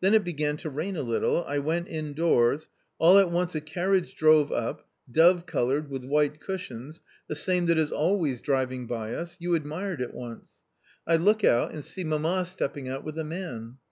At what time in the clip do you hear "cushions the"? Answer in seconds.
6.40-7.36